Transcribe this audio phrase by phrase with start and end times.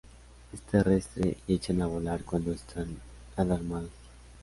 [0.51, 2.97] Es terrestre, y echan a volar cuando están
[3.35, 3.91] alarmados.